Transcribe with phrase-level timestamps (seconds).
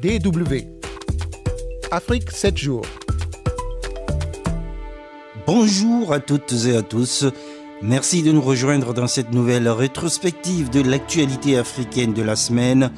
[0.00, 0.64] DW.
[1.90, 2.86] Afrique 7 jours.
[5.46, 7.26] Bonjour à toutes et à tous.
[7.82, 12.92] Merci de nous rejoindre dans cette nouvelle rétrospective de l'actualité africaine de la semaine.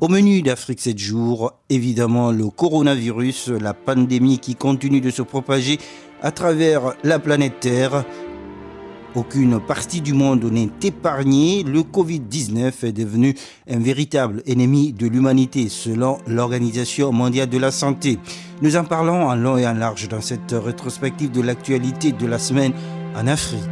[0.00, 5.78] Au menu d'Afrique 7 jours, évidemment le coronavirus, la pandémie qui continue de se propager
[6.22, 8.06] à travers la planète Terre.
[9.14, 11.64] Aucune partie du monde n'est épargnée.
[11.64, 13.34] Le Covid-19 est devenu
[13.70, 18.18] un véritable ennemi de l'humanité selon l'Organisation mondiale de la santé.
[18.62, 22.38] Nous en parlons en long et en large dans cette rétrospective de l'actualité de la
[22.38, 22.72] semaine
[23.14, 23.71] en Afrique.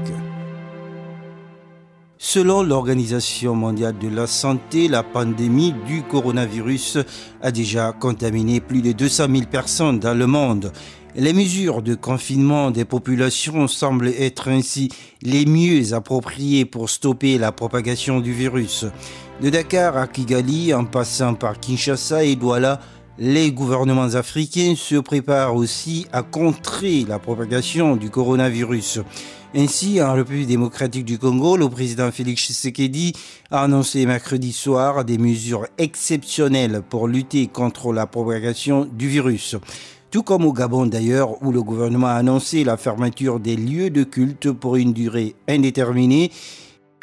[2.22, 6.98] Selon l'Organisation mondiale de la santé, la pandémie du coronavirus
[7.40, 10.70] a déjà contaminé plus de 200 000 personnes dans le monde.
[11.16, 14.90] Les mesures de confinement des populations semblent être ainsi
[15.22, 18.84] les mieux appropriées pour stopper la propagation du virus.
[19.40, 22.80] De Dakar à Kigali, en passant par Kinshasa et Douala,
[23.18, 29.00] les gouvernements africains se préparent aussi à contrer la propagation du coronavirus.
[29.54, 33.12] Ainsi, en République démocratique du Congo, le président Félix Tshisekedi
[33.50, 39.56] a annoncé mercredi soir des mesures exceptionnelles pour lutter contre la propagation du virus
[40.10, 44.02] tout comme au Gabon d'ailleurs, où le gouvernement a annoncé la fermeture des lieux de
[44.02, 46.32] culte pour une durée indéterminée.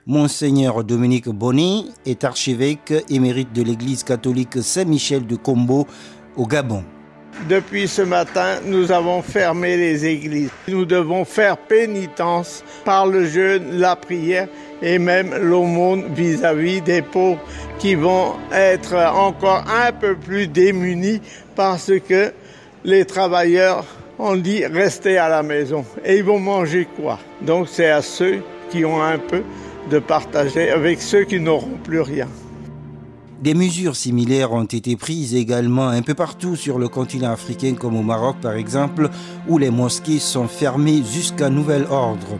[0.06, 5.88] Monseigneur Dominique Bonnet est archevêque émérite de l'église catholique Saint-Michel de Combo
[6.36, 6.84] au Gabon.
[7.48, 10.50] Depuis ce matin, nous avons fermé les églises.
[10.68, 14.48] Nous devons faire pénitence par le jeûne, la prière
[14.82, 17.40] et même l'aumône vis-à-vis des pauvres
[17.80, 21.22] qui vont être encore un peu plus démunis
[21.56, 22.34] parce que
[22.84, 23.86] les travailleurs
[24.20, 25.86] ont dit restez à la maison.
[26.04, 27.20] Et ils vont manger quoi?
[27.42, 29.44] Donc c'est à ceux qui ont un peu
[29.90, 32.28] de partager avec ceux qui n'auront plus rien.
[33.42, 37.96] Des mesures similaires ont été prises également un peu partout sur le continent africain, comme
[37.96, 39.12] au Maroc par exemple,
[39.48, 42.39] où les mosquées sont fermées jusqu'à nouvel ordre.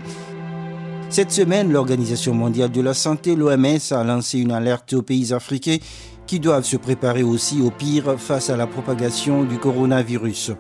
[1.10, 5.78] Cette semaine, l'Organisation mondiale de la santé, l'OMS, a lancé une alerte aux pays africains
[6.26, 10.52] qui doivent se préparer aussi au pire face à la propagation du coronavirus.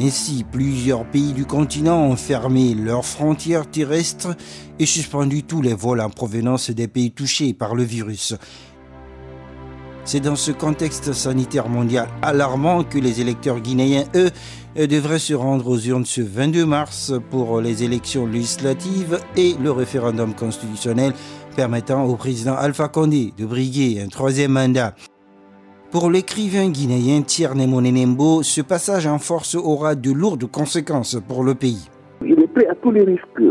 [0.00, 4.34] Ainsi, plusieurs pays du continent ont fermé leurs frontières terrestres
[4.80, 8.34] et suspendu tous les vols en provenance des pays touchés par le virus.
[10.04, 14.30] C'est dans ce contexte sanitaire mondial alarmant que les électeurs guinéens, eux,
[14.86, 20.34] devraient se rendre aux urnes ce 22 mars pour les élections législatives et le référendum
[20.34, 21.12] constitutionnel
[21.54, 24.94] permettant au président Alpha Condé de briguer un troisième mandat.
[25.92, 31.54] Pour l'écrivain guinéen Tierne Monenembo, ce passage en force aura de lourdes conséquences pour le
[31.54, 31.88] pays.
[32.24, 33.42] Il est prêt à tous les risques.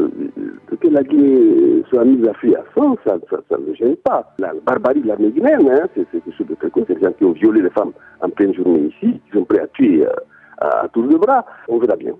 [0.92, 3.16] Que la Guinée soit mise à fuir à sang, ça
[3.58, 4.36] ne gêne pas.
[4.40, 7.32] La barbarie de l'armée guinéenne, c'est quelque chose de très C'est des gens qui ont
[7.32, 10.12] violé les femmes en pleine journée ici, qui sont prêts à tuer euh,
[10.60, 11.46] à, à tour de bras.
[11.70, 12.12] On verra bien.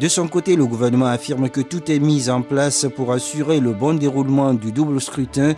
[0.00, 3.72] De son côté, le gouvernement affirme que tout est mis en place pour assurer le
[3.72, 5.54] bon déroulement du double scrutin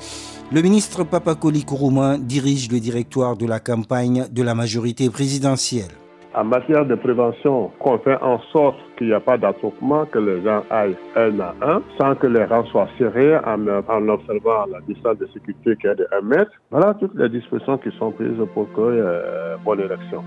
[0.52, 5.99] le ministre Papakoli Kourouma dirige le directoire de la campagne de la majorité présidentielle.
[6.32, 10.41] En matière de prévention, qu'on fait en sorte qu'il n'y a pas d'attroupement, que les
[10.44, 15.18] gens aillent un à un, sans que les rangs soient serrés, en, observant la distance
[15.18, 16.52] de sécurité qui est de 1 mètre.
[16.70, 20.22] Voilà toutes les dispositions qui sont prises pour ait une bonne élection.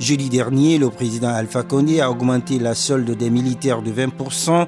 [0.00, 4.66] Jeudi dernier, le président Alpha Condé a augmenté la solde des militaires de 20%.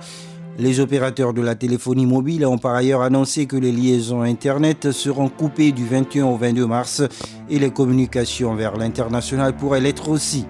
[0.60, 5.28] Les opérateurs de la téléphonie mobile ont par ailleurs annoncé que les liaisons Internet seront
[5.28, 7.02] coupées du 21 au 22 mars
[7.50, 10.46] et les communications vers l'international pourraient l'être aussi.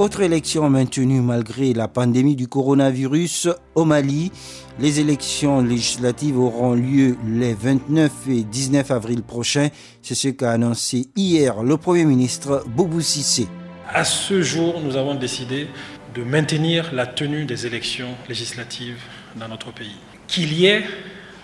[0.00, 4.32] Autre élection maintenue malgré la pandémie du coronavirus au Mali.
[4.78, 9.68] Les élections législatives auront lieu les 29 et 19 avril prochains.
[10.00, 13.46] C'est ce qu'a annoncé hier le Premier ministre Boubou Sissé.
[13.92, 15.68] À ce jour, nous avons décidé
[16.14, 19.02] de maintenir la tenue des élections législatives
[19.36, 19.98] dans notre pays.
[20.26, 20.82] Qu'il y ait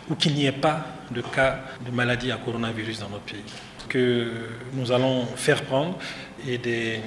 [0.09, 3.45] ou qu'il n'y ait pas de cas de maladie à coronavirus dans notre pays.
[3.89, 4.27] Que
[4.75, 5.97] nous allons faire prendre
[6.49, 7.01] et des,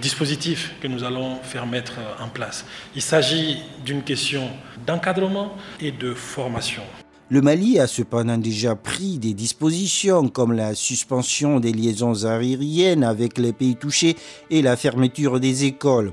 [0.00, 2.64] dispositifs que nous allons faire mettre en place.
[2.94, 4.48] Il s'agit d'une question
[4.86, 6.82] d'encadrement et de formation.
[7.30, 13.38] Le Mali a cependant déjà pris des dispositions comme la suspension des liaisons aériennes avec
[13.38, 14.16] les pays touchés
[14.50, 16.12] et la fermeture des écoles.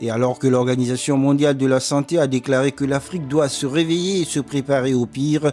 [0.00, 4.20] Et alors que l'Organisation mondiale de la santé a déclaré que l'Afrique doit se réveiller
[4.20, 5.50] et se préparer au pire,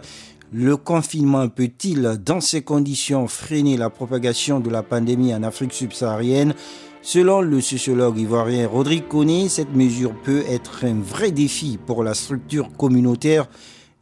[0.52, 6.54] le confinement peut-il, dans ces conditions, freiner la propagation de la pandémie en Afrique subsaharienne?
[7.02, 12.14] Selon le sociologue ivoirien Rodrigue Koné, cette mesure peut être un vrai défi pour la
[12.14, 13.46] structure communautaire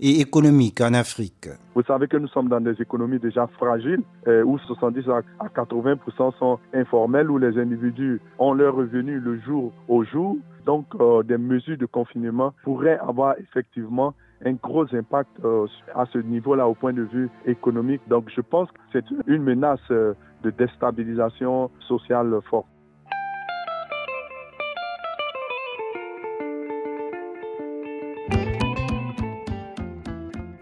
[0.01, 1.49] et économique en Afrique.
[1.75, 5.05] Vous savez que nous sommes dans des économies déjà fragiles, euh, où 70
[5.41, 5.97] à 80
[6.39, 10.37] sont informels, où les individus ont leur revenu le jour au jour.
[10.65, 16.19] Donc, euh, des mesures de confinement pourraient avoir effectivement un gros impact euh, à ce
[16.19, 18.03] niveau-là au point de vue économique.
[18.09, 22.67] Donc, je pense que c'est une menace de déstabilisation sociale forte.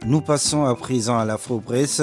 [0.07, 2.03] Nous passons à présent à l'Afro-Presse,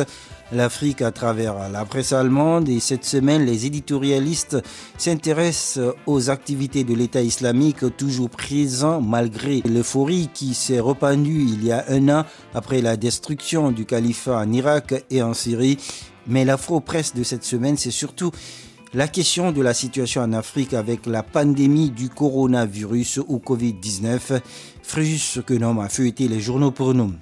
[0.51, 2.69] l'Afrique à travers la presse allemande.
[2.69, 4.57] Et cette semaine, les éditorialistes
[4.97, 11.71] s'intéressent aux activités de l'État islamique, toujours présent malgré l'euphorie qui s'est rependue il y
[11.71, 15.77] a un an après la destruction du califat en Irak et en Syrie.
[16.27, 18.31] Mais l'Afro-Presse de cette semaine, c'est surtout
[18.93, 24.41] la question de la situation en Afrique avec la pandémie du coronavirus ou Covid-19.
[24.83, 27.13] Fréjus que a feuilleté les journaux pour nous.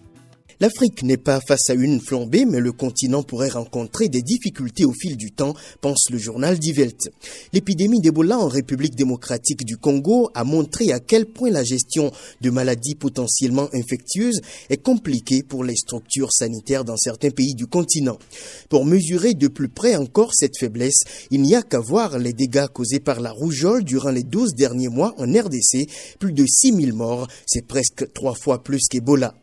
[0.62, 4.92] L'Afrique n'est pas face à une flambée, mais le continent pourrait rencontrer des difficultés au
[4.92, 7.12] fil du temps, pense le journal Die Welt.
[7.54, 12.12] L'épidémie d'Ebola en République démocratique du Congo a montré à quel point la gestion
[12.42, 18.20] de maladies potentiellement infectieuses est compliquée pour les structures sanitaires dans certains pays du continent.
[18.68, 22.68] Pour mesurer de plus près encore cette faiblesse, il n'y a qu'à voir les dégâts
[22.68, 25.88] causés par la rougeole durant les 12 derniers mois en RDC,
[26.20, 29.39] plus de 6000 morts, c'est presque trois fois plus qu'Ebola.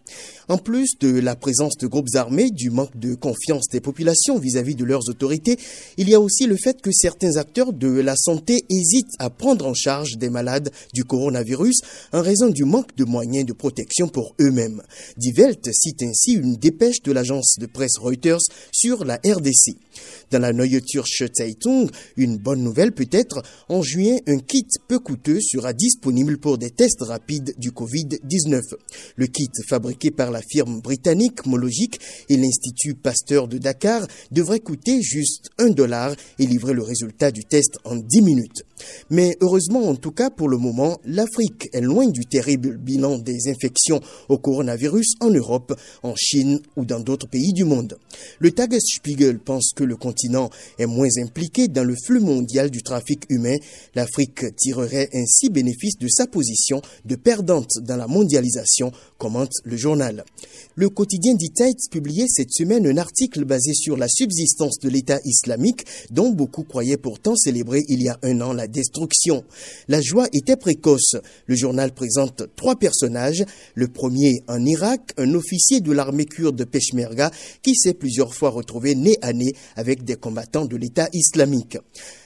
[0.48, 4.76] En plus de la présence de groupes armés, du manque de confiance des populations vis-à-vis
[4.76, 5.58] de leurs autorités,
[5.96, 9.66] il y a aussi le fait que certains acteurs de la santé hésitent à prendre
[9.66, 11.80] en charge des malades du coronavirus
[12.12, 14.82] en raison du manque de moyens de protection pour eux-mêmes.
[15.16, 18.42] Die Welt cite ainsi une dépêche de l'agence de presse Reuters
[18.72, 19.76] sur la RDC.
[20.30, 25.40] Dans la Neue Türkische Zeitung, une bonne nouvelle peut-être, en juin, un kit peu coûteux
[25.40, 28.60] sera disponible pour des tests rapides du Covid-19.
[29.16, 31.98] Le kit fabriqué par la firme britannique Mologic
[32.28, 37.44] et l'Institut Pasteur de Dakar devrait coûter juste un dollar et livrer le résultat du
[37.44, 38.62] test en 10 minutes.
[39.10, 43.48] Mais heureusement, en tout cas pour le moment, l'Afrique est loin du terrible bilan des
[43.48, 47.98] infections au coronavirus en Europe, en Chine ou dans d'autres pays du monde.
[48.38, 53.24] Le Tagesspiegel pense que le continent est moins impliqué dans le flux mondial du trafic
[53.28, 53.56] humain.
[53.94, 60.24] L'Afrique tirerait ainsi bénéfice de sa position de perdante dans la mondialisation, commente le journal.
[60.74, 65.84] Le quotidien Ditaït publiait cette semaine un article basé sur la subsistance de l'État islamique
[66.10, 69.44] dont beaucoup croyaient pourtant célébrer il y a un an la destruction.
[69.88, 71.16] La joie était précoce.
[71.46, 73.44] Le journal présente trois personnages.
[73.74, 77.30] Le premier en Irak, un officier de l'armée kurde Peshmerga
[77.62, 81.78] qui s'est plusieurs fois retrouvé nez à nez avec des combattants de l'État islamique.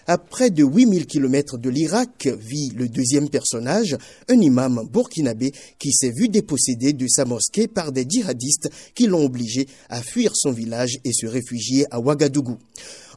[0.07, 3.97] À près de 8000 km de l'Irak vit le deuxième personnage,
[4.29, 9.25] un imam burkinabé qui s'est vu dépossédé de sa mosquée par des djihadistes qui l'ont
[9.25, 12.59] obligé à fuir son village et se réfugier à Ouagadougou.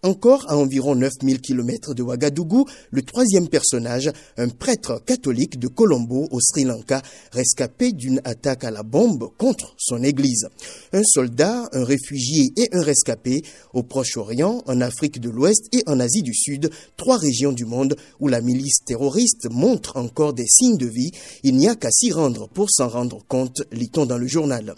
[0.04, 6.28] Encore à environ 9000 km de Ouagadougou, le troisième personnage, un prêtre catholique de Colombo
[6.30, 7.02] au Sri Lanka,
[7.32, 10.50] rescapé d'une attaque à la bombe contre son église.
[10.92, 16.02] Un soldat, un réfugié et un rescapé au Proche-Orient, en Afrique de l'Ouest et en
[16.02, 20.78] Asie du Sud, trois régions du monde où la milice terroriste montre encore des signes
[20.78, 21.12] de vie.
[21.44, 24.76] Il n'y a qu'à s'y rendre pour s'en rendre compte, lit-on dans le journal.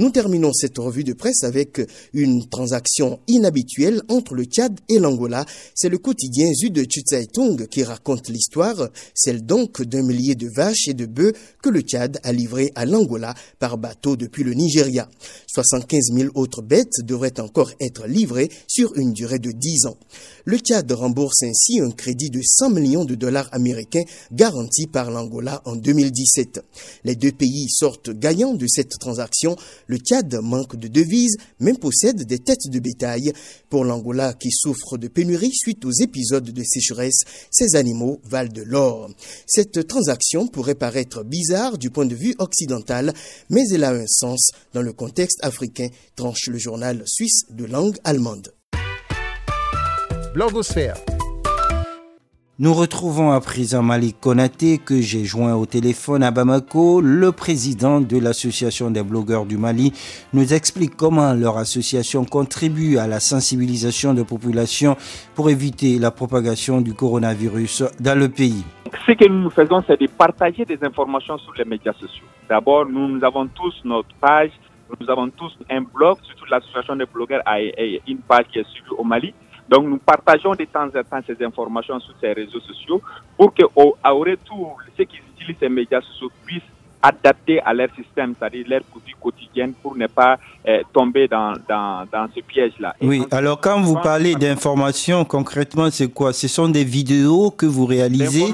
[0.00, 1.78] Nous terminons cette revue de presse avec
[2.14, 5.44] une transaction inhabituelle entre le Tchad et l'Angola.
[5.74, 10.94] C'est le quotidien Zude Zeitung qui raconte l'histoire, celle donc d'un millier de vaches et
[10.94, 15.06] de bœufs que le Tchad a livré à l'Angola par bateau depuis le Nigeria.
[15.48, 19.98] 75 000 autres bêtes devraient encore être livrées sur une durée de 10 ans.
[20.46, 25.60] Le Tchad rembourse ainsi un crédit de 100 millions de dollars américains garanti par l'Angola
[25.66, 26.64] en 2017.
[27.04, 29.56] Les deux pays sortent gagnants de cette transaction.
[29.90, 33.32] Le Tchad manque de devises, mais possède des têtes de bétail.
[33.68, 38.62] Pour l'Angola qui souffre de pénurie suite aux épisodes de sécheresse, ces animaux valent de
[38.62, 39.10] l'or.
[39.48, 43.12] Cette transaction pourrait paraître bizarre du point de vue occidental,
[43.48, 47.98] mais elle a un sens dans le contexte africain, tranche le journal suisse de langue
[48.04, 48.54] allemande.
[50.34, 51.02] Blogosphère.
[52.62, 57.00] Nous retrouvons à présent Malik Konaté que j'ai joint au téléphone à Bamako.
[57.00, 59.94] Le président de l'association des blogueurs du Mali
[60.34, 64.94] nous explique comment leur association contribue à la sensibilisation de population
[65.34, 68.62] pour éviter la propagation du coronavirus dans le pays.
[69.06, 72.26] Ce que nous faisons, c'est de partager des informations sur les médias sociaux.
[72.46, 74.50] D'abord, nous, avons tous notre page,
[75.00, 77.58] nous avons tous un blog, surtout l'association des blogueurs a
[78.06, 79.32] une page qui est suivie au Mali.
[79.70, 83.00] Donc nous partageons de temps en temps ces informations sur ces réseaux sociaux
[83.36, 86.62] pour que au, retour, ceux qui utilisent ces médias sociaux puissent
[87.00, 92.04] adaptés à leur système, c'est-à-dire leur vie quotidienne pour ne pas euh, tomber dans, dans,
[92.12, 92.96] dans ce piège-là.
[93.00, 96.32] Oui, alors quand vous parlez d'information, concrètement, c'est quoi?
[96.32, 98.52] Ce sont des vidéos que vous réalisez?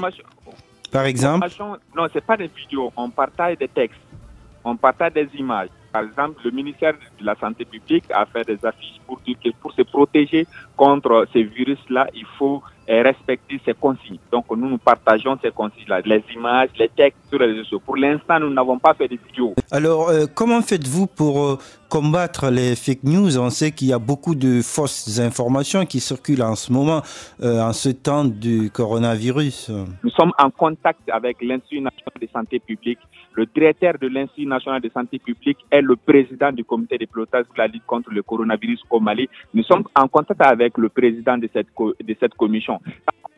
[0.91, 1.49] Par exemple?
[1.59, 3.99] Non, ce n'est pas des vidéos, on partage des textes,
[4.63, 5.69] on partage des images.
[5.97, 9.49] Par exemple, le ministère de la Santé publique a fait des affiches pour dire que
[9.59, 14.19] pour se protéger contre ces virus-là, il faut euh, respecter ces consignes.
[14.31, 17.81] Donc, nous, nous partageons ces consignes-là, les images, les textes sur les réseaux sociaux.
[17.83, 19.55] Pour l'instant, nous n'avons pas fait de vidéos.
[19.71, 21.57] Alors, euh, comment faites-vous pour euh,
[21.89, 26.43] combattre les fake news On sait qu'il y a beaucoup de fausses informations qui circulent
[26.43, 27.01] en ce moment,
[27.41, 29.71] en ce temps du coronavirus.
[30.03, 32.99] Nous sommes en contact avec l'Institut national de santé publique
[33.37, 37.45] le directeur de l'Institut national de santé publique est le président du comité de pilotage
[37.45, 39.29] pour la lutte contre le coronavirus au Mali.
[39.53, 42.79] Nous sommes en contact avec le président de cette, de cette commission.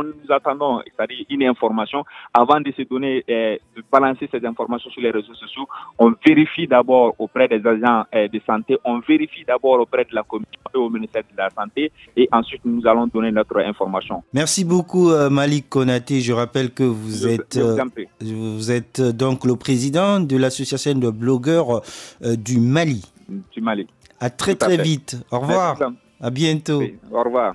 [0.01, 0.81] Nous attendons
[1.29, 5.67] une information avant de se donner, eh, de balancer ces informations sur les réseaux sociaux.
[5.97, 10.24] On vérifie d'abord auprès des agents eh, de santé, on vérifie d'abord auprès de la
[10.24, 14.24] commission et au ministère de la Santé et ensuite nous allons donner notre information.
[14.34, 16.22] Merci beaucoup euh, Malik Konaté.
[16.22, 17.77] Je rappelle que vous êtes, euh,
[18.22, 21.81] vous êtes donc le président de l'association de blogueurs
[22.24, 23.03] euh, du Mali.
[23.51, 23.88] Du Mali.
[24.19, 25.17] À très très vite.
[25.31, 25.77] Au revoir.
[26.22, 26.81] À bientôt.
[27.12, 27.53] au revoir.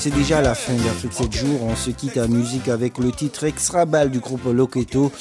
[0.00, 1.62] C'est déjà la fin d'Afrique 7 jours.
[1.62, 5.12] On se quitte à musique avec le titre Extra Ball du groupe Loketo.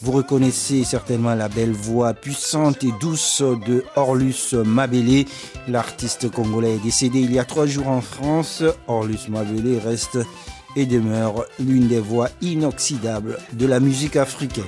[0.00, 5.26] Vous reconnaissez certainement la belle voix puissante et douce de Orlus Mabélé.
[5.68, 8.62] L'artiste congolais décédé il y a trois jours en France.
[8.88, 10.16] Orlus Mabélé reste
[10.74, 14.64] et demeure l'une des voix inoxydables de la musique africaine.